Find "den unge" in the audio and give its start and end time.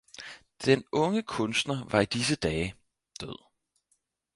0.65-1.21